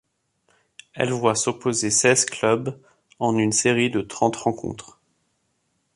[0.95, 2.75] Elle voit s'opposer seize clubs
[3.19, 4.99] en une série de trente rencontres.